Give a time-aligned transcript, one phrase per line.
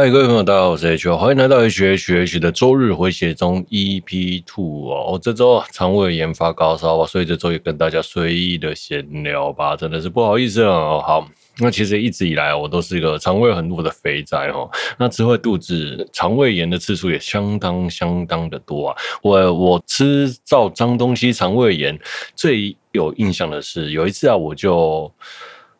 [0.00, 5.12] 嗨，各位朋友，大家好，我是 H，欢迎来到 H H H 的周日回血中 EP Two 哦。
[5.12, 11.04] 我这周肠胃炎发高烧吧，所以这周也跟大家随意的闲聊吧，真的是不好意思哦。
[11.06, 11.28] 好，
[11.58, 14.70] 那其实一直以来我都是一个肠胃很弱的肥宅哦。
[14.96, 18.96] 那吃坏肚子、肠胃炎的次数也相当相当的多啊。
[19.20, 22.00] 我我吃造脏东西、肠胃炎
[22.34, 25.12] 最有印象的是有一次啊，我就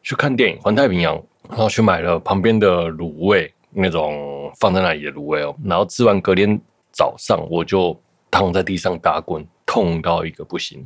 [0.02, 1.16] 去看电影《环太平洋》，
[1.48, 3.50] 然后去买了旁边的卤味。
[3.70, 6.60] 那种放在那里的芦苇哦，然后吃完隔天
[6.92, 7.98] 早上我就
[8.30, 10.84] 躺在地上打滚，痛到一个不行，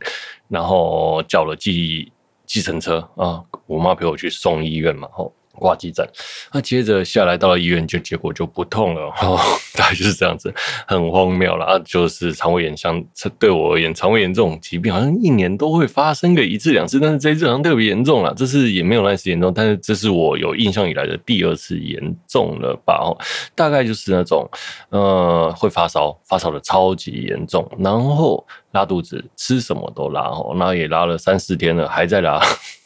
[0.49, 2.13] 然后叫了计
[2.47, 5.33] 计程车啊，我妈陪我去送医院嘛，吼。
[5.59, 6.07] 挂急诊，
[6.53, 9.39] 那接着下来到了医院，就结果就不痛了， 哦，
[9.75, 10.53] 大概就是这样子，
[10.87, 11.79] 很荒谬了啊！
[11.85, 13.03] 就是肠胃炎，像
[13.39, 18.35] 对我而言，肠胃炎这种疾病好像一年都会发生个一次两次，但是这一次好像特别严重了。
[18.37, 22.95] 这次也没有那次严重，但是这是我有印象以来的第二次严重了吧？
[23.01, 23.17] 哦，
[23.55, 24.49] 大概就是那种
[24.91, 32.41] 呃会发烧，发烧的超级严重，然后拉肚子，吃什么都拉哦，然后也拉了三四天了，还在拉。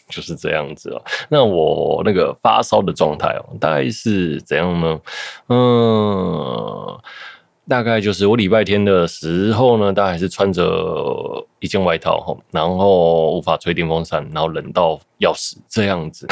[0.08, 1.02] 就是这样子哦。
[1.28, 5.00] 那我那个发烧的状态哦，大概是怎样呢？
[5.48, 6.98] 嗯，
[7.68, 16.26] 大概就是我礼拜天的时候呢，大概是穿着一件外套哈，然后无法吹电风扇，然后冷到要死这样子。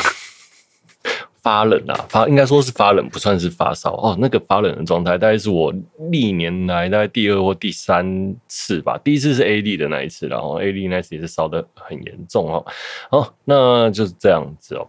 [1.47, 4.17] 发冷啊，发应该说是发冷，不算是发烧哦。
[4.19, 5.73] 那个发冷的状态，大概是我
[6.11, 8.99] 历年来大概第二或第三次吧。
[9.05, 12.67] 第一次是 AD 的那一次，然后 AD 那次也是烧得很严重哦。
[13.09, 14.89] 好，那就是这样子哦。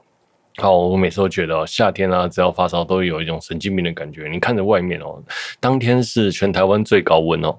[0.55, 4.28] 好，我每次都觉得夏天啊，只要发烧都有一种神经病的感觉。
[4.28, 5.22] 你看着外面哦，
[5.59, 7.56] 当天是全台湾最高温哦。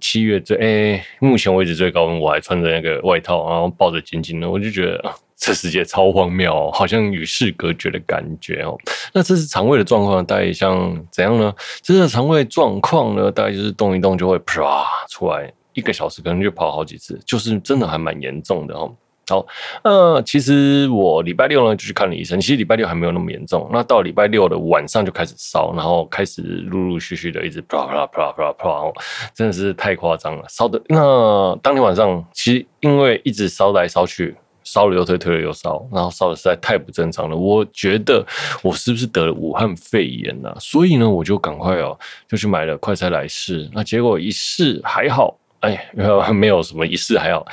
[0.00, 8.74] 七月最诶、目前为止最高温，我还穿着那个外套，然后抱着紧紧的，我就觉得这世界超荒谬哦，好像与世隔绝的感觉哦。
[9.12, 11.54] 那这是肠胃的状况，大概像怎样呢？
[11.82, 18.90] 这是肠胃状况呢，大概就是动一动就会啪出来，一个小时可能就跑好几次，就是真的还蛮严重的哦。
[19.28, 19.46] 好，
[19.82, 23.68] 呃，其实我礼拜六呢就去看了医生，其实礼拜六还没有那么严重。
[23.72, 28.92] 那到礼拜六的晚上就开始烧，然后开始陆陆续续的一直啪啪啪啪啪，
[29.34, 30.80] 真的是太夸张了，烧的。
[30.88, 37.36] 那当天晚上其实因为一直烧来烧去，烧了又退，退了又烧，然后烧的实在太不正常了。
[37.36, 38.26] 我觉得
[38.62, 40.52] 我是不是得了武汉肺炎呢？
[40.58, 43.70] 所以呢，我就赶快哦，就去买了快筛来试。
[43.72, 45.88] 那结果一试还好，哎，
[46.32, 47.46] 没有什么一试还好。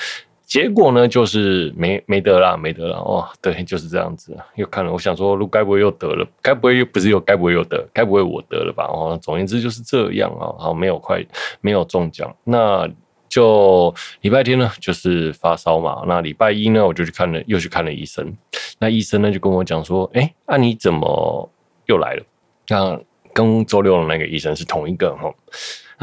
[0.46, 3.26] 结果呢，就是没没得了，没得了哦。
[3.42, 4.38] 对，就是这样子。
[4.56, 6.28] 又看了，我想说，该不会又得了？
[6.42, 7.88] 该不会又不是又该不会又得？
[7.94, 8.84] 该不会我得了吧？
[8.84, 10.52] 哦，总而言之就是这样啊。
[10.60, 11.26] 好，没有快，
[11.62, 12.36] 没有中奖。
[12.44, 12.86] 那
[13.32, 16.04] 就礼拜天呢，就是发烧嘛。
[16.06, 18.36] 那礼拜一呢，我就去看了，又去看了医生。
[18.78, 21.50] 那医生呢，就跟我讲说，哎，那你怎么
[21.86, 22.24] 又来了？
[22.68, 23.00] 那
[23.34, 25.34] 跟周六的那个医生是同一个哈。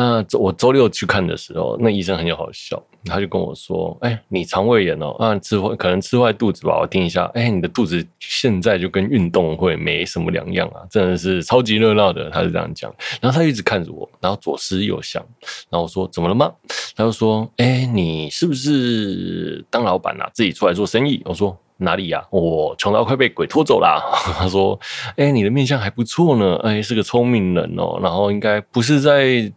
[0.00, 6.78] 那我周六去看的时候，那医生很有好笑，他就跟我说：“哎、你肠胃炎哦，啊，吃坏可能吃坏肚子吧？
[6.80, 15.20] 我听一下，哎、你的肚子现在就跟运动会没什么两样啊，真的是超级热闹的。”他是这样讲，然后他一直看着我，然后左思右想，
[15.68, 16.52] 然后我说：“怎么了吗？”
[16.94, 20.30] 他就说：“哎、你是不是当老板啊？
[20.32, 24.00] 自己出来做生意？”我说：“哪里呀、我穷到快被鬼拖走了。
[24.38, 24.78] ”他说
[25.16, 29.52] ：“哎、你的面相还不错呢，哎、是个聪明人哦，然后应该不是在。”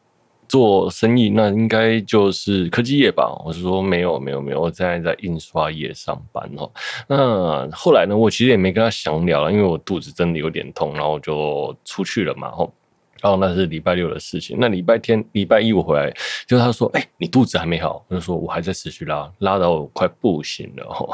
[0.51, 3.41] 做生意那应该就是科技业吧？
[3.45, 6.69] 我是说没有没有没有，我现在在印刷业上班哦。
[7.07, 12.51] 那后来呢，我其实也没跟他详聊了，因为我肚子真的有点痛，然后就出去了嘛。
[12.51, 12.69] 吼，
[13.21, 14.57] 然后那是礼拜六的事情。
[14.59, 16.13] 那礼拜天、礼拜一我回来，
[16.45, 21.13] 就他说：“哎、你肚子还没好。”我就说：“我还在持续拉，拉到我快不行了。”吼，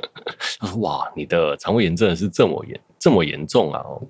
[0.60, 4.00] 他说：“哇，你的肠胃炎真的是这么严这么严重啊？”哦，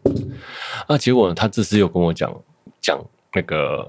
[0.88, 2.34] 那结果，他这次又跟我讲
[2.80, 2.98] 讲
[3.32, 3.88] 那个。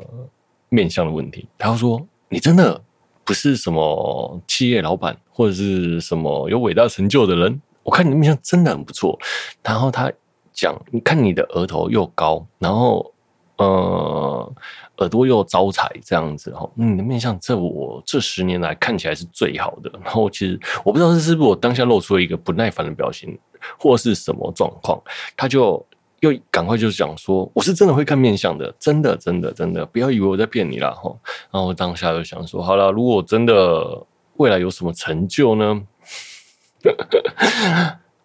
[0.70, 2.84] 面相的问题，他说：“你真的
[3.24, 7.62] 不是什么企业老板，或者是什么有伟大成就的人。
[7.84, 9.18] 我看你的面相真的很不错。”
[9.64, 10.12] 然后他
[10.52, 13.14] 讲：“你看你的额头又高，然后
[13.56, 14.54] 呃
[14.98, 23.38] 耳朵又招财，这样子哈，你的面相这我这十年来看起来是最好的。”然后其实我不知道是是不是我当下露出了一个不耐烦的表情，
[23.80, 25.02] 或是什么状况，
[25.36, 25.86] 他就。
[26.22, 31.16] 又赶快就讲说，我是真的会看面相的，真的真的真的，不要以为我在骗你啦哈。
[31.52, 34.04] 然后我当下就想说，好了，如果真的
[34.38, 35.80] 未来有什么成就呢，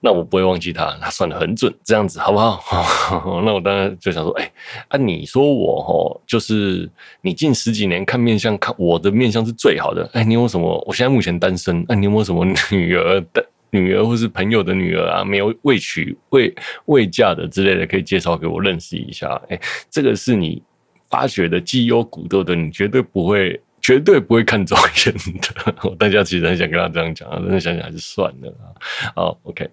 [0.05, 2.61] 那我不会忘记他，他算得很准，这样子好不好？
[3.47, 4.53] 那我当然就想说，哎、欸，
[4.89, 6.91] 啊，你说我哦，就是
[7.21, 10.85] 你近十几年看面相，看我的面相是最好的，哎、你有什么？
[10.87, 13.47] 我现在目前单身，哎、你有没有什么女儿的？
[13.75, 19.41] 女儿或是朋友的女儿啊，没有未娶未未嫁的之类的，可以介绍给我认识一下。
[19.49, 19.59] 哎，
[19.89, 20.63] 这个是你
[21.09, 24.77] 发掘的绩优股豆的，你绝对不会，绝对不会看走
[25.07, 25.75] 眼的。
[25.89, 28.77] 我大家其实很想跟他这样讲啊，但是想想还是算了啊。
[29.17, 29.67] 好，OK，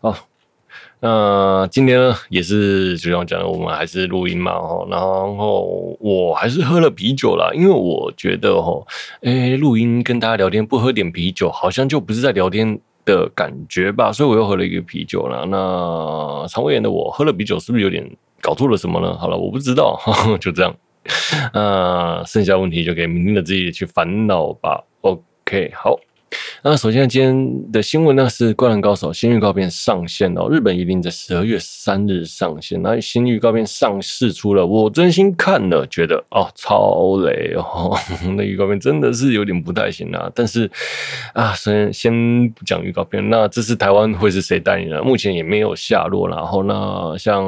[0.00, 0.16] 好。
[0.98, 8.82] 那今天呢，也是就像讲的，我们还是录音嘛，哈，然后我还是喝了啤酒啦，因为我觉得哈，
[9.20, 15.44] 诶，录音跟大家聊天不喝点啤酒，好像就不是在聊天的感觉吧，所以我又喝了一个啤酒啦。
[15.46, 18.10] 那肠胃炎的我喝了啤酒，是不是有点
[18.40, 19.14] 搞错了什么呢？
[19.18, 20.00] 好了，我不知道，
[20.40, 20.74] 就这样。
[21.52, 24.82] 那剩下问题就给明天的自己去烦恼吧。
[25.02, 26.00] OK，好。
[26.62, 32.80] 那首先今天的新闻呢是《灌篮高手》新预告片上线哦，日本一定在十二月三日上线。
[32.82, 37.96] 那新预告片上市出了，我真心看了，觉得哦超雷哦，
[38.36, 40.28] 那预告片真的是有点不太行啊。
[40.34, 40.68] 但是
[41.34, 45.00] 啊，先先不讲预告片，那这次台湾会是谁代理呢？
[45.02, 46.28] 目前也没有下落。
[46.28, 47.44] 然后呢，像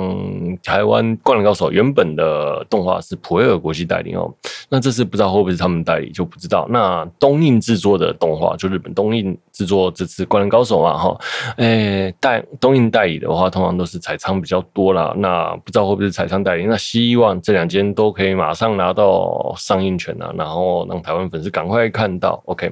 [0.62, 4.32] 台湾《灌篮高手》原本的动画是普瑞尔国际代理哦，
[4.68, 6.66] 那这次不知道会不会是他们代理就不知道。
[6.70, 9.08] 那东映制作的动画就是日本东。
[9.08, 11.18] 映制作这次《灌篮高手》嘛，哈，
[11.56, 15.14] 诶，代东映代理的话，通常都是彩仓比较多啦。
[15.16, 16.66] 那不知道会不会是彩仓代理？
[16.66, 22.40] 那希望这两间都可以马上拿到上映权啊，然后让台湾粉丝赶快看到。
[22.44, 22.70] OK，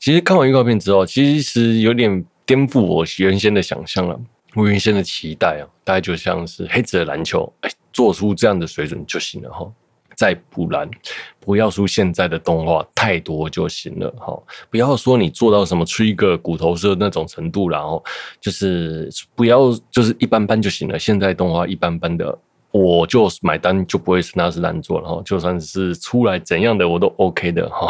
[0.00, 4.18] 其实看完预告片之后，其实有点颠覆我原先的想象了。
[4.54, 9.70] 我原先的期待啊，大概就像是黑子的篮球，哎，做出这样的水准就行了哈。
[10.16, 10.88] 再不然，
[11.40, 14.36] 不要说现在的动画太多就行了哈。
[14.70, 18.02] 不要说你做到什么出一个骨头色那种程度，然后
[18.40, 20.98] 就是不要就是一般般就行了。
[20.98, 22.38] 现在动画一般般的。
[22.76, 27.86] 我就买单就不会是那是烂作了哈，就算是出来怎样的我都 OK 的哈，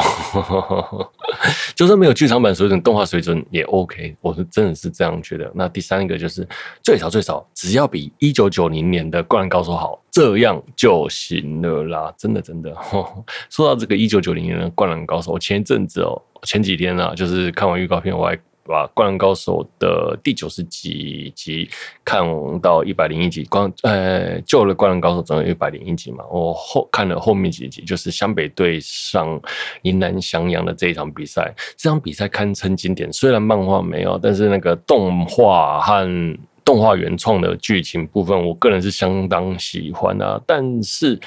[1.75, 5.51] 就算没有剧场版水准，动画水准也 OK，我是真的是这样觉得。
[5.55, 6.47] 那第三个就是
[6.83, 12.71] 最少最少只要比一九九零年的《灌篮高手》好，这样就行了啦，真的真的。
[13.49, 18.39] 说到这个一九九零年的《灌篮高手》，我前一阵子哦，前几天啊，就是看完预告片我还。
[18.65, 21.69] 把《灌篮高手》的第九十几集
[22.05, 22.25] 看
[22.61, 26.25] 到一百零一集，光呃救了《灌篮高手》总有一百零一集嘛。
[26.31, 29.41] 我后看了后面几集，就是湘北对上
[29.83, 31.55] 云南翔阳的这一场比赛。
[31.77, 40.41] 这场比赛堪称经典，虽然漫画没有，但是那个动画和动画原创的剧情部分，我个人是相当喜欢啊。
[40.47, 41.21] 但是。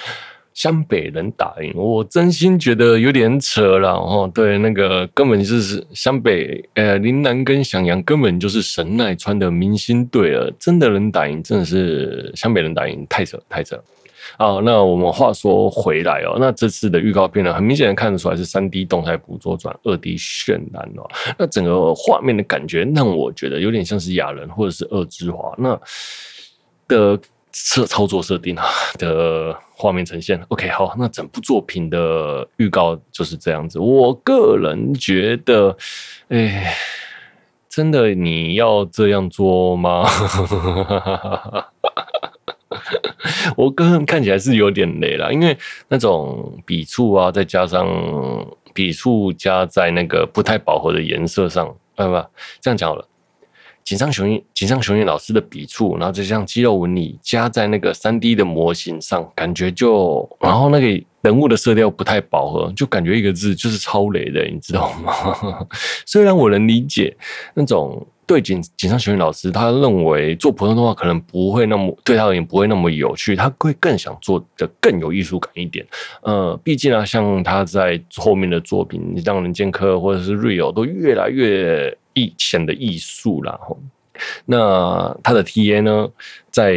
[0.58, 4.28] 湘北人打赢，我真心觉得有点扯了哦。
[4.34, 10.52] 对，那个根本就是湘北，呃，林南跟翔阳根本就是神奈川的明星队了。
[10.58, 13.80] 真的能打赢，真的是湘北人打赢，太扯太扯。
[14.36, 21.08] 好，那我们话说回来哦，那这次的预告片呢，很明显的看得出来是三 D 动态捕捉转二 D 渲染哦。
[21.38, 25.80] 那整个画面的感觉让我觉得有点像是亚人或者是二之华那
[26.88, 27.20] 的。
[27.54, 28.66] 设操作设定啊
[29.00, 33.78] 的画面呈现，OK，好，那整部作品的预告就是这样子。
[33.78, 35.78] 我个人觉得，
[36.30, 36.74] 哎，
[37.70, 40.04] 真的你要这样做吗？
[43.56, 45.56] 我个人看起来是有点累了，因为
[45.88, 47.88] 那种笔触啊，再加上
[48.74, 52.26] 笔触加在那个不太饱和的颜色上，啊不，
[52.60, 53.08] 这样讲好了。
[53.88, 65.66] 井上雄彦，井上雄彦老师的笔触，然后就像肌肉纹理加在那个三 D 的模型上，感觉就，然后那个人物的色调不太饱和，就感觉一个字就是超雷的，你知道吗？
[66.06, 67.16] 虽然我能理解
[67.54, 75.86] 那种对井井上雄彦老师，他认为做普通动画可能不会那么对他而言不会那么有趣，他会更想做的更有艺术感一点。
[76.24, 81.98] 呃，毕竟啊，像他在后面的作品，你让人剑客或者是 Real 都越来越。
[82.18, 83.60] 艺前的艺术啦，
[84.46, 86.10] 那他的 TA 呢，
[86.50, 86.74] 在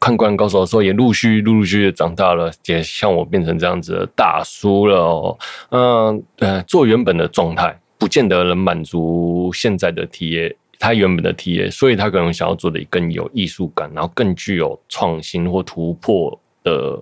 [0.00, 5.38] 看《灌篮高手》的时候，也陆续陆陆续续长大了，也像我变成这样子的大叔了哦。
[5.70, 17.00] 嗯，呃，做原本的状态，不见得能满足现在的 TA，他原本的 TA，所以他可能想要做的更有艺术感，然后更具有创新或突破的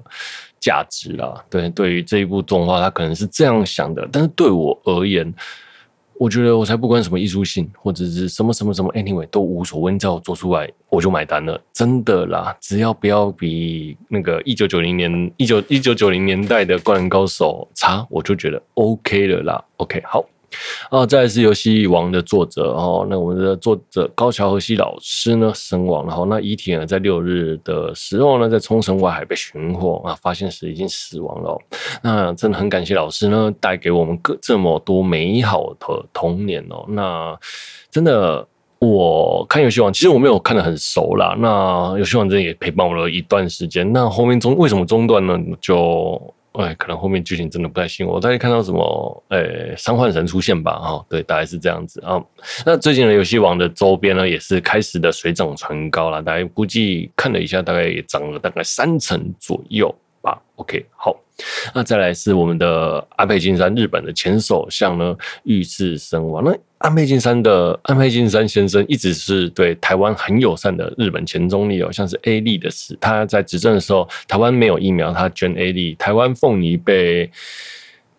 [0.61, 1.43] 价值啦。
[1.49, 5.33] 对，对于这一部动画，他可能是这样想的，但是对我而言。
[6.21, 12.55] 我觉得我才不管什么艺术性或者是什么什么什么，anyway 都无所谓，只要做出来我就买单了，真的啦！
[12.61, 19.65] 只要不要比那个一九九零年一九一九九零年代的《灌篮高手》差，我就觉得 OK 了啦。
[19.79, 20.23] OK，好。
[20.89, 31.59] 啊，再来是游戏王的作者哦，那我们的作者高桥和希老师呢身亡，然后那遗体呢在六日的时候呢在冲绳外海被寻获啊，发现时已经死亡了。
[32.03, 36.85] 那真的很感谢老师呢带给我们各这么多美好的童年哦。
[36.89, 37.39] 那
[37.91, 38.47] 真的
[38.79, 41.37] 我看游戏王，其实我没有看得很熟啦。
[41.39, 43.93] 那游戏王真的也陪伴我了一段时间。
[43.93, 45.39] 那后面中为什么中断呢？
[45.61, 46.19] 就
[46.53, 48.21] 哎，可能后面剧情真的不太行我。
[48.21, 50.79] 大概看到什么，哎，三幻神出现吧？
[50.79, 52.21] 哈，对，大概是这样子啊。
[52.67, 56.21] 那最近的游戏王的周边呢，也是开始的水涨船高了。
[56.21, 59.95] 大概估计看了一下，大概也涨了大概三成左右。
[60.61, 61.19] OK，好。
[61.75, 66.45] 那再来是我们的安倍晋三，日本的前首相呢，遇刺身亡。
[66.45, 77.31] 那安倍晋三的安倍晋三先生一直是对台湾很友善的日本前总理好，像是 A 利的事，他在执政的时候，台湾没有疫苗，他捐 A 利；台湾凤梨被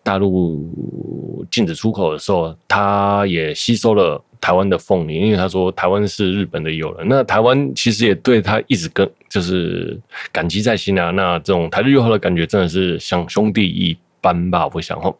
[0.02, 4.22] 大陆禁止出口的时候，他也吸收了。
[4.42, 9.96] 台湾的凤梨，因为他说台湾是日本的友人，那台湾其实也对他一直跟就是
[10.32, 11.12] 感激在心啊。
[11.12, 15.16] 那这种台日友好的感觉真的是像兄弟一般吧，我想吼。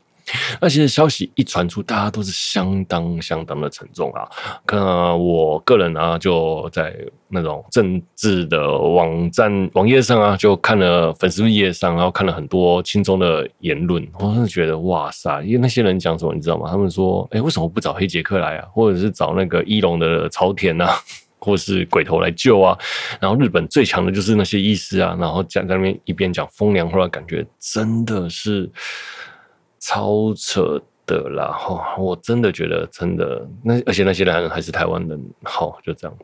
[0.61, 4.29] 那其实消息一传出，大家都是相当相当的沉重啊。
[4.65, 6.95] 可能我个人啊，就在
[7.29, 16.69] 那种政治的网站网页上啊，就看了粉丝页上，然后看了很多轻松的言论，我是觉得哇塞，因为那些人讲什么你知道吗？
[16.71, 18.69] 他们说，哎，为什么不找黑杰克来啊？
[18.73, 20.95] 或者是找那个伊隆的朝田啊，
[21.41, 22.79] 或是鬼头来救啊？
[23.19, 28.71] 然后日本最强的就是那些医师啊，然后讲在那边一边讲风凉话，感觉真的是。
[29.85, 31.51] 超扯的啦！
[31.59, 36.17] 哈，我真的觉得真的那，而且那些人还是台湾人，好，就这样。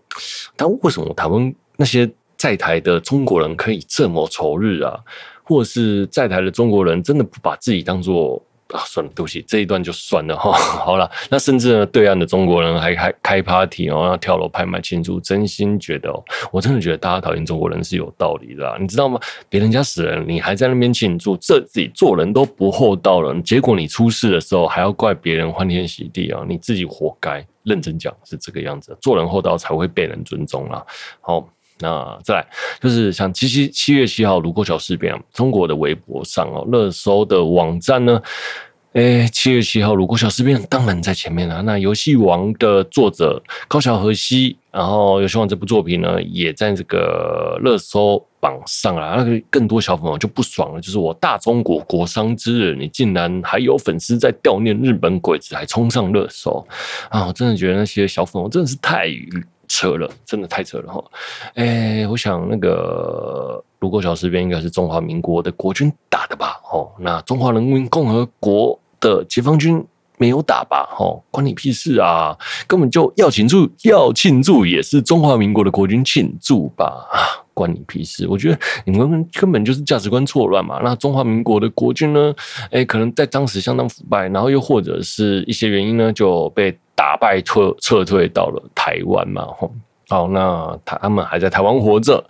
[0.55, 4.97] 但为什么台湾那些在台的中国人可以这么仇日啊？
[5.43, 8.41] 或者是在台的中国人真的不把自己当做？
[8.69, 10.53] 啊，算了，对不起，这一段就算了哈。
[10.85, 16.13] 好了，那甚至呢，对岸的中国人还开开 party 哦，要跳楼拍卖庆祝，真心觉得，
[16.53, 19.19] 我真的觉得大家讨厌中国人是有道理的，你知道吗？
[19.49, 23.35] 别人家死人，你还在那边庆祝，这自己做人都不厚道了。
[23.43, 27.45] 结果你出事的时候还要怪别人欢天喜地啊，你自己活该。
[27.65, 30.83] 认真讲是这个样子，做人厚道才会被人尊重啦。
[31.21, 31.47] 好，
[31.81, 32.47] 那再来
[32.81, 38.21] 就是像七七七月七号卢沟桥事变，中国的微博上哦，热搜的网站呢。
[38.95, 41.63] 哎，七月七号，卢沟桥事变当然在前面了。
[41.63, 49.17] 那游戏王的作者高桥和希，然后游戏王这部作品呢，也在这个热搜榜上啊。
[49.17, 56.67] 那个更多小粉红就不爽了，就是我大中国国殇之日，你竟然还有粉丝在悼念日本鬼子，还冲上热搜
[57.11, 57.27] 啊！
[57.27, 59.07] 我真的觉得那些小粉红真的是太
[59.69, 61.05] 扯了，真的太扯了哈。
[61.55, 66.61] 哎，我想那个卢沟桥事变应该是中华民国的国军打的吧？
[66.73, 68.79] 哦，那中华人民共和国。
[69.01, 69.81] 的解放军
[70.17, 70.89] 没有打吧？
[70.99, 72.37] 哦，关你屁事啊！
[72.67, 77.07] 根本就要庆祝，要庆祝也是中华民国的国军庆祝吧？
[77.13, 78.27] 啊，关你屁事！
[78.27, 80.81] 我觉得你们根本就是价值观错乱嘛。
[80.83, 82.35] 那中华民国的国军呢？
[82.73, 89.43] 哎，可能在当时相当腐败，然后又或者是一些原因呢，就被打败撤撤退到了台湾嘛。
[89.57, 89.73] 吼。
[90.11, 92.25] 好，那他们还在台湾活着，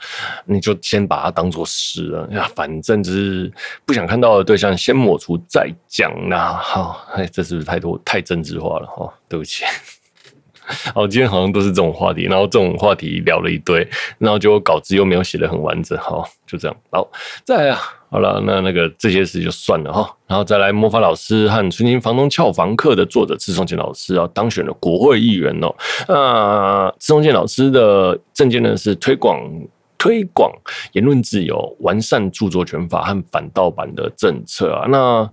[0.44, 2.50] 你就先把它当做死人呀。
[2.56, 3.52] 反正只是
[3.86, 6.58] 不想看到的对象，先抹除再讲啦。
[6.60, 8.86] 好，哎，这是不是太多太政治化了？
[8.88, 9.64] 哈，对不起。
[10.94, 13.86] 好， 今天好像都是这种话题，然后这种话题聊了一堆，
[14.18, 15.96] 然后结果稿子又没有写得很完整。
[15.98, 16.76] 好，就这样。
[16.90, 17.08] 好，
[17.44, 17.78] 再来啊。
[18.10, 25.68] 好了，那那个这些事就算了哈，然后再来魔法老师和纯情房东俏房客的作者赤松健老师啊，当选了国会议员哦。
[26.08, 29.38] 那赤松健老师的证件呢是推广
[29.98, 30.50] 推广
[30.92, 34.86] 言论自由、完善著作权法和反盗版的政策啊。
[34.88, 35.28] 那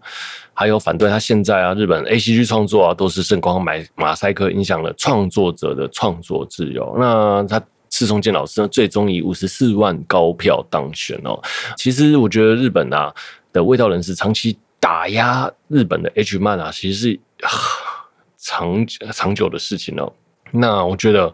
[0.53, 6.93] 还有反对他现在啊，日本 ACG 创作啊都是圣光买马赛克影响了创作者的创作自由。
[6.99, 7.61] 那他。
[7.87, 11.41] 赤松健老师呢，最终以五十四万高票当选哦。
[11.77, 13.13] 其实我觉得日本啊
[13.53, 17.19] 的味道人士长期打压日本的 H 漫啊，其实是
[18.37, 20.11] 长长久的事情哦。
[20.51, 21.33] 那我觉得，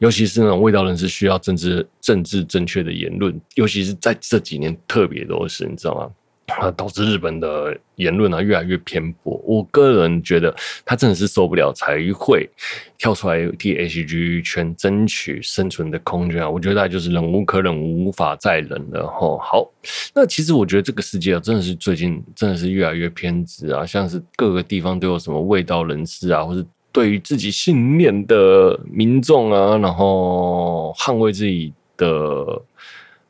[0.00, 6.10] 尤其是那种味道人士需要政治政治正确的言论，尤其是在这几年特别多事，你知道吗？
[6.58, 9.40] 啊，导致日本的言论啊越来越偏颇。
[9.46, 10.52] 我个人觉得
[10.84, 12.50] 他真的是受不了，才会
[12.98, 16.50] 跳出来替 H G 圈争取生存的空间啊！
[16.50, 19.38] 我觉得他就是忍无可忍，无法再忍了吼。
[19.38, 19.70] 好，
[20.12, 32.62] 那其实我觉得这个世界啊，真的是最近真的是越来越偏执啊，像是各个地方都有什么味道人士啊，或是对于自己信念的民众啊，然后捍卫自己的。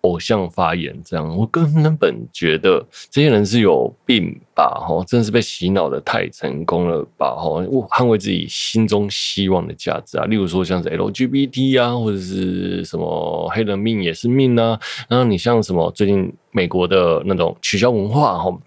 [0.02, 4.82] 偶像发言这样，我根本觉得这些人是有病吧？
[4.88, 7.36] 哈，真是被洗脑的太成功了吧？
[7.36, 18.58] 哈，我捍卫自己心中希望的价值啊，例如说像是 LGBT 啊，或者是什么黑人命也是命啊，然后你像什么最近美国的那种取消文化哈，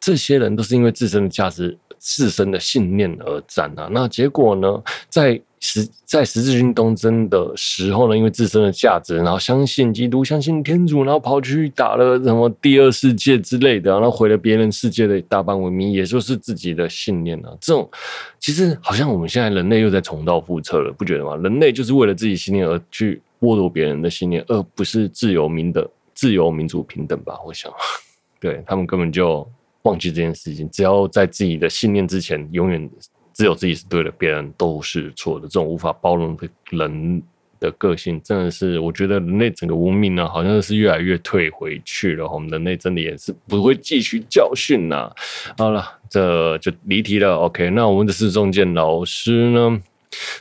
[0.00, 1.76] 这些人都是因为自身的价值、
[2.16, 3.88] 自身的信念而战啊。
[3.92, 17.50] 那结果呢，在十在十字军东征的时候呢，因为自身的价值，然后相信基督，相信天主，然后跑去打了什么第二世界之类的，然后毁了别人世界的大半文明，也就是自己的信念啊。
[17.60, 17.88] 这种
[18.38, 21.36] 其实好像我们现在人类又在重蹈覆辙了，不觉得吗？
[21.36, 27.36] 人类就是为了自己信念而去剥夺别人的信念，而不是自由、民的自由、民主、平等吧？
[27.44, 27.70] 我想，
[28.40, 29.46] 对他们根本就
[29.88, 32.90] 忘记这件事情，只要在自己的信念之前，永远。
[33.38, 35.46] 只有自己是对的，别人都是错的。
[35.46, 37.22] 这种无法包容的人
[37.60, 42.26] 的个性，真的是我觉得人类整个文明呢，好像是越来越退回去了。
[42.28, 45.08] 我们人类真的也是不会继续教训呐。
[45.56, 47.36] 好了，这就离题了。
[47.36, 49.80] OK，那我们的施仲鉴老师呢？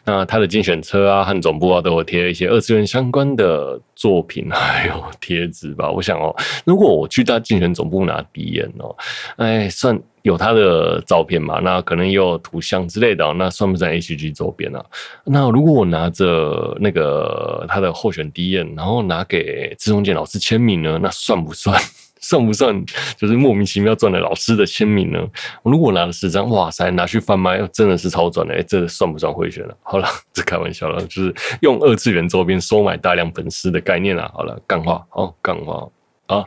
[0.06, 5.92] 那他的竞选车啊和总部啊都有贴一些二次元相关的作品 还有贴纸吧。
[5.92, 8.96] 我想哦，如果我去他竞选总部拿鼻烟哦，
[9.38, 10.00] 哎，算。
[10.24, 11.62] 有他的照片嘛？
[11.64, 14.86] 那可能也有图像之类的，那算不算 HG 周边啊？
[15.24, 21.00] 那如果我拿着那个他的候选 DM，然后拿给施仲鉴老师签名呢？
[21.02, 21.80] 那算不算？
[22.20, 22.86] 算不算？
[23.18, 25.20] 就是莫名其妙赚了老师的签名呢？
[25.64, 28.64] 如果拿了十张，哇塞，拿去贩卖，真的是超赚的，欸！
[28.64, 29.78] 这算不算贿选了？
[29.84, 34.32] 好了，这开玩笑了，就是用二次元周边收买大量粉丝的概念啦。
[34.34, 35.88] 好了，干话，哦干话。
[36.28, 36.44] 啊，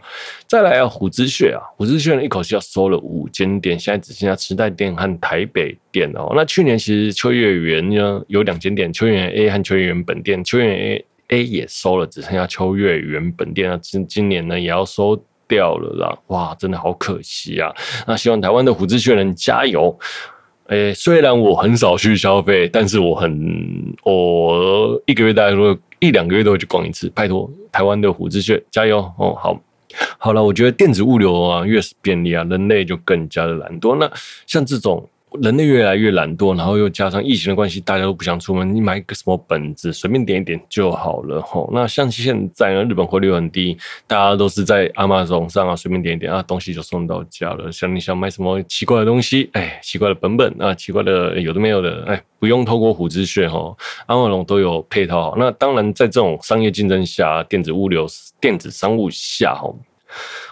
[0.47, 6.35] 再来啊，虎之穴啊，虎之穴呢一口气要收了五间店，现在只剩下池袋店和台北店哦。
[6.37, 13.79] 那去年其实秋叶原呢有两间店，秋叶原 A 和秋叶原本店，秋叶原 A A 也收了，只剩下秋叶原本店啊。
[13.81, 15.17] 今今年呢也要收
[15.51, 17.75] 掉了啦，哇，真的好可惜啊。
[18.07, 19.99] 那希望台湾的虎之穴能加油。
[20.69, 29.61] 诶、虽然我很少去消费，但是我很我一个月大概说一两个月都会去逛一次，拜托台湾的虎之穴加油哦，好。
[30.19, 33.97] 好了，我觉得电子物流啊，越是便利啊，人类就更加的懒惰。
[33.97, 34.09] 那
[34.47, 35.05] 像这种
[35.41, 41.71] 人类越来越懒惰，然后又加上疫情的关系，大家都不想出门，你买个什么本子，随便点一点就好了吼。
[41.73, 47.71] 那像现在呢，日本汇率很低，大家都是在 Amazon 上啊，随便点一点啊，东西就送到家了。
[47.71, 53.77] 像你想买什么奇怪的东西，哎，奇怪的本本啊，奇怪的有的没有的，哎，不用透过虎之穴哈
[54.09, 55.37] ，Amazon 都有配套好。
[55.37, 58.07] 那当然，在这种商业竞争下，电子物流、
[58.41, 59.79] 电子商务下吼。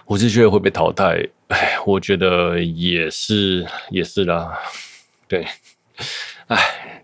[0.05, 4.57] 虎之穴会被淘汰，哎，我觉得也是，也是啦。
[5.27, 5.43] 对，
[6.47, 6.57] 哎，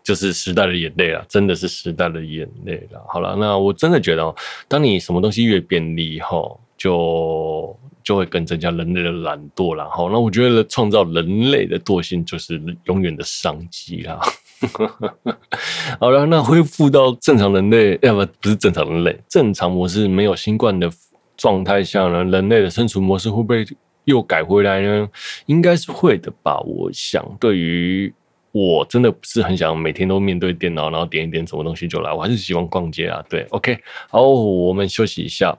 [0.04, 3.04] 就是时代的眼泪啊，真的是时代的眼泪了。
[3.08, 4.36] 好了，那我真的觉得，
[4.68, 6.38] 当你什么东西越便利哈，
[6.78, 9.90] 就就会更增加人类的懒惰了。
[9.90, 14.20] 哈，那我觉得创造人类的惰性就是永远的商机啦。
[16.00, 20.88] 好了，那恢复到正常人类，要不不是正常人类，正常模式没有新冠的。
[21.38, 23.66] 状态下呢，人类的生存模式会不会
[24.06, 25.10] 又改回来呢？
[25.46, 26.60] 应该是会的吧。
[26.62, 28.14] 我想，对于
[28.52, 33.22] 我真的不是很想每天都面对电脑，然后点一点什么东西就来，我还是喜欢逛街啊。
[33.30, 33.78] 对，OK，
[34.10, 35.58] 好，我们休息一下。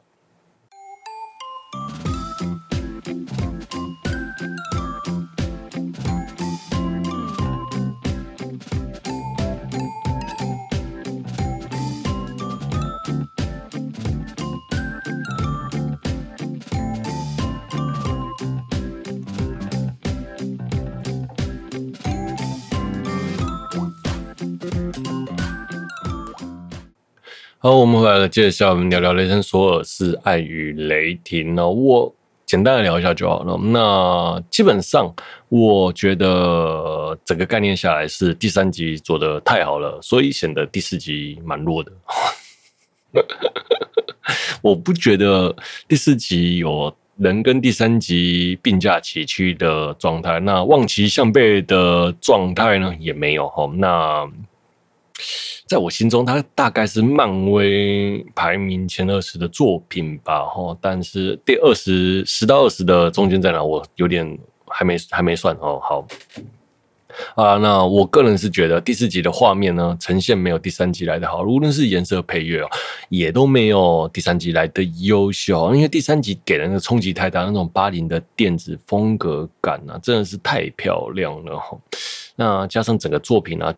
[27.66, 31.68] 好，我们回来了，接着下我们聊聊雷神索尔是爱与雷霆哦。
[31.68, 32.14] 我
[32.46, 33.58] 简单的聊一下就好了。
[33.58, 35.12] 那基本上，
[35.48, 41.90] 我觉得整个概念下来是第三集做得太好了，所以显得第四集蛮弱的。
[44.62, 45.52] 我不觉得
[45.88, 53.68] 第四集有人跟第三集并驾齐驱的状态，那望其项背的状态呢也没有哈。
[53.74, 54.24] 那
[55.66, 60.78] 在我心中，它大概是漫威排名前二十的作品吧，哈。
[60.80, 65.80] 但是第二十十到二十的中间在哪，我有点还没还没算哦。
[65.82, 66.06] 好
[67.34, 72.68] 啊，那我个人是觉得第四集的画面呢，呈现没有第三集来的好，无论是颜色、配乐哦，
[73.08, 75.74] 也都没有第三集来的优秀。
[75.74, 81.76] 因为第三集给人的冲击太大，那种八零的电子风格感啊，真的是太漂亮了哈。
[82.36, 83.74] 那加上整个作品啊。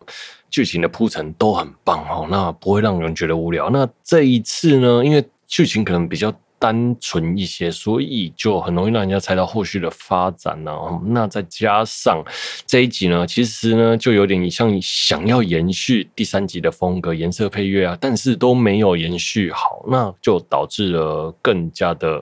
[0.49, 3.69] 剧情的铺陈都很棒哦，那不会让人觉得无聊。
[3.69, 10.71] 那这一次呢，因为剧情可能比较单纯一些，所以就很容易让人家猜到后续的发展呢。
[11.05, 12.21] 那再加上
[12.67, 22.21] 这一集呢，其实呢就有点像想要延续第三集的风格、颜色、配乐啊，但是都没有延续好，那就导致了更加的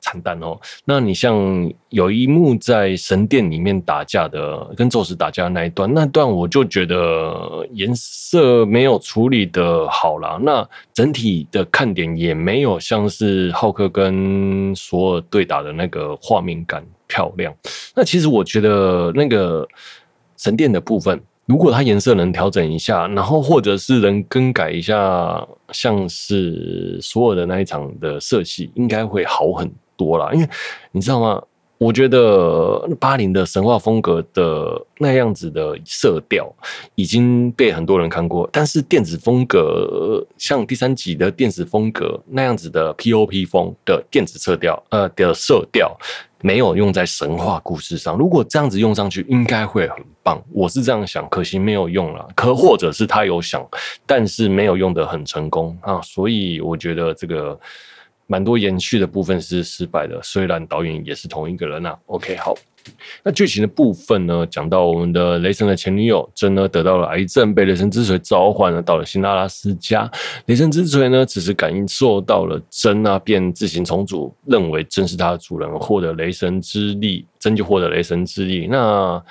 [0.00, 0.58] 惨淡哦。
[0.84, 10.38] 那你像有一幕在神殿里面打架的，跟宙斯打架的那一段，那段我就觉得颜色没有处理的好啦。
[10.42, 17.54] 那整体的看点也没有像是浩克跟索尔对打的那个画面感漂亮。
[17.94, 19.66] 那其实我觉得那个
[20.36, 21.20] 神殿的部分。
[21.46, 29.66] 如果它颜色能调整一下，然后或者是能更改一下，像是所有的那一场的色系，应该会好很
[29.98, 30.32] 多了。
[30.32, 30.48] 因为
[30.92, 31.42] 你知道吗？
[31.76, 36.52] 我觉得八零的神话风格的那样子的色调
[36.96, 45.96] 已经被很多人看过，但是电子风格，像第三集的电子风格那样子的 POP 风的电子色调，呃的色调。
[46.40, 50.40] 没有用在神话故事上，如果这样子用上去，应该会很棒。
[50.52, 52.28] 我是这样想，可惜没有用了。
[52.36, 53.66] 可或者是他有想，
[54.06, 56.00] 但是没有用得很成功啊。
[56.00, 57.58] 所以我觉得这个
[58.28, 60.20] 蛮多延续的部分是失败的。
[60.22, 61.98] 虽然导演也是同一个人啊。
[62.06, 62.54] OK，好。
[63.22, 64.46] 那剧情的部分呢？
[64.46, 70.10] 讲到我们的雷神的前女友珍呢，得到了癌症，被雷神之锤召唤了，到了新阿拉斯加。
[70.46, 78.66] 雷神之锤呢，只是感应受到了珍啊，便自行重组，认为珍是他的主人，获得雷神之力，珍就获得雷神之力。
[78.68, 79.22] 那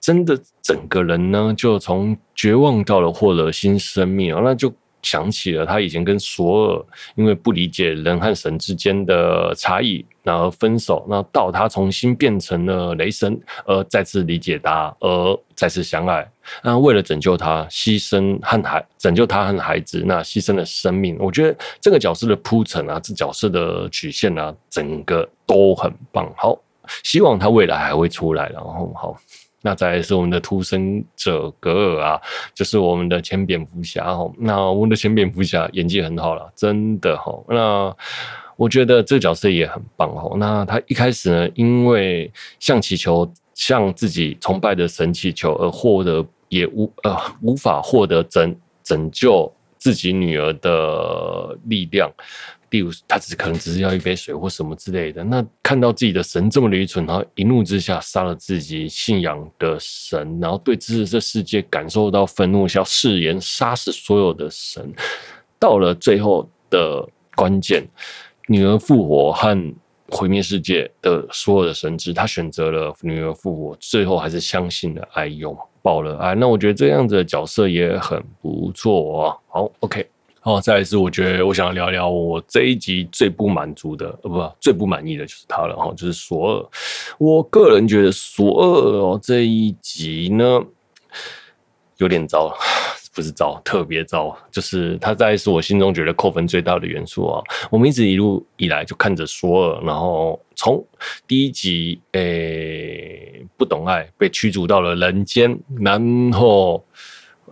[0.00, 4.72] 真的整个人呢，就从绝望到了获得新生命啊，那就。
[5.06, 11.06] 想起了他以前跟索尔因为不理解人和神之间的差异，然后分手。
[11.08, 16.28] 那到他重新变成了雷神，而再次理解他，而再次相爱。
[16.60, 21.16] 那为了拯救他，牺牲和孩拯救他和孩子，那牺牲了生命。
[21.20, 26.28] 我觉得这个角色的铺陈啊，这角色的曲线啊，整个都很棒。
[26.36, 26.58] 好，
[27.04, 28.48] 希望他未来还会出来。
[28.48, 29.16] 然后好。
[29.66, 32.20] 那再来是我们的突生者格尔啊，
[32.54, 34.30] 就是我们的前蝙蝠侠哈。
[34.38, 37.36] 那我们的前蝙蝠侠演技很好了，真的哈。
[37.48, 37.92] 那
[38.56, 40.36] 我觉得这个角色也很棒哈。
[40.36, 52.08] 那他一开始呢，因为向祈求向自己崇拜的神气球而获得，也无呃无法获得拯拯救自己女儿的力量。
[52.76, 55.24] 例如，他只可能只是要一杯水或什么之类的。
[55.24, 64.92] 那看到自己的神这么愚蠢，然后一怒之下杀了自己信仰的神，然后对这这世界感受到愤怒，想要誓言杀死所有的神。
[65.58, 67.82] 到了最后的关键，
[68.46, 69.74] 女儿复活和
[70.10, 76.34] 毁灭世界的所有的神祇，他选择了女儿复活，最后还是相信了爱，拥抱了爱。
[76.34, 79.36] 那我觉得这样子的角色也很不错啊。
[79.48, 80.06] 好，OK。
[80.46, 86.66] 哦，再来是我觉得我想要聊聊我这一集最不满足的，呃，不，最不满意的就是他了哈，就是索尔。
[87.18, 90.60] 我个人觉得索尔哦这一集呢
[91.96, 92.56] 有点糟，
[93.12, 97.42] 不是糟，特别糟，就是他在是我心中觉得扣分最大的元素啊。
[97.68, 100.80] 我们一直一路以来就看着索尔，然后从
[101.26, 106.86] 第一集诶不懂爱被驱逐到了人间，然后。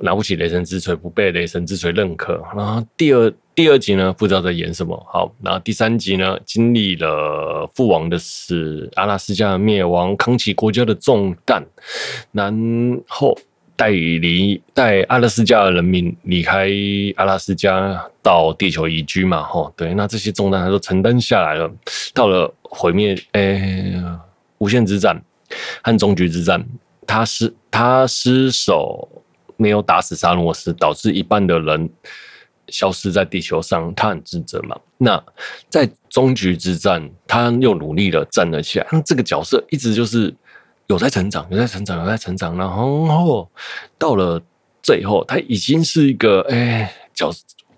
[0.01, 2.43] 拿不起雷神之锤，不被雷神之锤认可。
[2.57, 4.97] 然后第二第二集呢，不知道在演什么。
[5.09, 11.65] 好，然后第三集呢，经历了父王的死，阿拉斯加的灭亡，扛起国家的重担，
[12.33, 12.53] 然
[13.07, 13.39] 后
[13.77, 16.69] 带离带阿拉斯加的人民离开
[17.17, 19.43] 阿拉斯加到地球移居嘛。
[19.45, 21.71] 吼，对，那这些重担他都承担下来了。
[22.13, 23.95] 到了毁灭，诶，
[24.59, 25.23] 无限之战
[25.83, 26.65] 和终局之战，
[27.07, 29.09] 他失他失手。
[29.57, 31.89] 没有打死沙诺斯，导致一半的人
[32.69, 34.77] 消失在地球上，他很自责嘛。
[34.99, 35.23] 那
[35.69, 38.87] 在终局之战，他又努力的站了起来。
[38.91, 40.35] 那这个角色一直就是
[40.87, 42.57] 有在成长，有在成长，有在成长。
[42.57, 43.49] 然后
[43.99, 44.43] 到了
[44.83, 47.31] 最后，他已经是一个哎角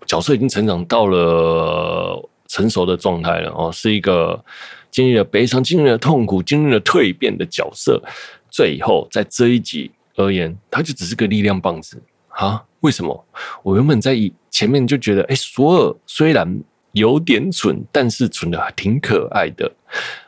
[0.07, 4.43] 角色已经成长到了成熟的状态了哦，是一个
[4.91, 8.01] 经历了悲伤、经历了痛苦、经历了蜕变的角色。
[8.49, 9.91] 最后在这一集。
[10.17, 12.65] 而言，他就只是个力量棒子啊？
[12.81, 13.27] 为什么？
[13.63, 14.17] 我原本在
[14.51, 19.73] 前面就觉得，哎，索尔虽然有点蠢，但是蠢的还挺可爱的，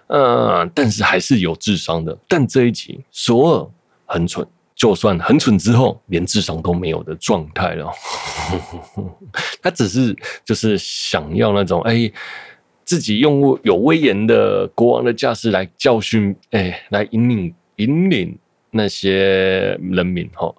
[0.09, 2.17] 嗯，但是还是有智商的。
[2.27, 3.67] 但这一集，索尔
[4.07, 7.91] 很蠢，就算很蠢之后，连智商都没有的状态了。
[9.63, 12.11] 他只是就是想要那种，哎，
[12.85, 18.39] 自己用有威严的国王的架势来教训，哎，来引领引领。
[18.71, 20.55] 那些人民哈，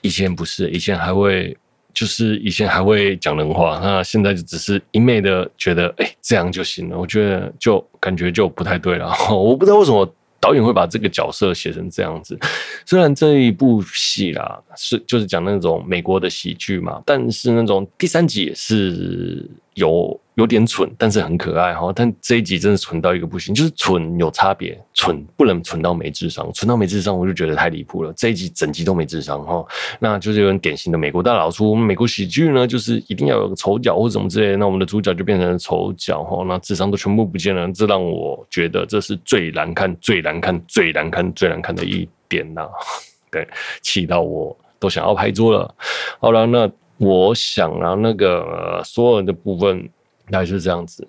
[0.00, 1.56] 以前不是，以前还会，
[1.92, 6.98] 就是以前还会讲人话，那现在就只是一昧的觉得，哎、这样就行了。
[6.98, 9.10] 我觉得就感觉就不太对了。
[9.30, 10.08] 我不知道为什么
[10.40, 12.38] 导演会把这个角色写成这样子。
[12.84, 21.92] 虽然这一部戏啦是就是讲那种美国的喜剧嘛，但是那种第三集也是有有点蠢，但是很可爱哈。
[21.94, 28.12] 但这一集真的蠢到一个不行，就是蠢有差别，蠢不能蠢到没智商，蠢到没智商我就觉得太离谱了。
[28.16, 29.64] 这一集整集都没智商哈，
[30.00, 31.70] 那就是有点典型的美国大老粗。
[31.70, 42.68] 我们美国喜剧呢，就是一定要有个丑角或什么之类的，那我们的主角就变成了丑角哈，那智商都全部不见了，这让我觉得这是最难看、最难看、最难看、最难看的一点呐。
[43.30, 43.46] 对，
[43.82, 45.72] 气到我都想要拍桌了。
[46.18, 46.68] 好了，那
[46.98, 49.88] 我想啊，那个、呃、所有人的部分。
[50.30, 51.06] 大概就是这样子。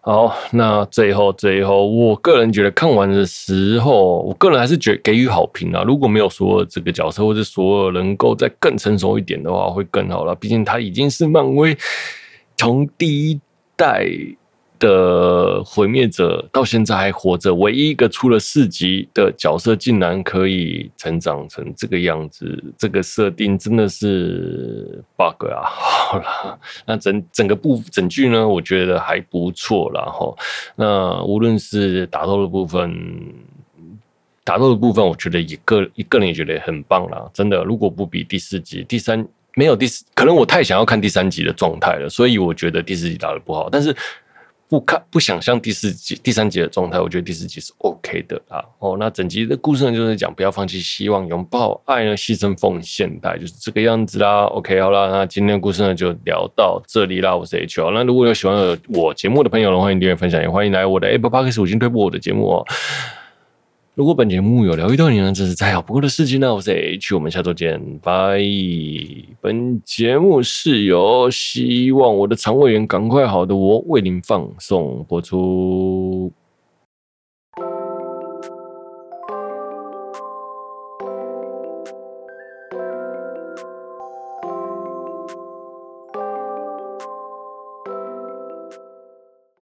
[0.00, 5.82] 好，那最后最后，我个人觉得看完的时候，我个人还是觉给予好评啊。
[5.82, 10.34] 如果没有说这个角色，或者所有能够再更成熟一点的话，会更好了。
[10.34, 11.76] 毕竟他已经是漫威
[12.56, 13.40] 从第一
[13.76, 14.06] 代。
[14.84, 25.64] 的毁灭者到现在还活着，唯一一个出了四集的角色，竟然可以成长成这个样子，这个设定真的是 bug 啊！
[25.64, 30.36] 好了，那整整个部整剧呢，我觉得还不错然后。
[30.76, 32.94] 那无论是打斗的部分，
[34.44, 37.26] 打斗的部分，我觉得一个一个人也觉得很棒啦。
[37.32, 43.96] 真的，如果不比第四集、第三没有第四，可能我太想要看第三集的状态了，所以我觉得第四集打得不好，但是。
[44.74, 48.58] 不看不想象第四集第三集的状态，我觉得第四集是 OK 的啊。
[48.80, 54.46] 哦，那整集的故事呢，就是讲不要放弃希望，拥抱爱呢，牺牲奉献，大概就是这个样子啦。
[54.46, 57.36] OK，好啦，那今天的故事呢就聊到这里啦。
[57.36, 62.66] 我是 H 哦，那如果有喜欢我节目的朋友呢，欢迎订阅分享，也欢迎来我的 Apple Podcast 五星推播我的节目哦。
[63.96, 66.52] 如果本节目有疗愈到你呢，这是再好不过的事情呢。
[66.52, 68.40] 我是 H，我们下周见，拜。
[69.40, 76.32] 本节目是由希望我的肠胃炎赶快好的我为您放送播出。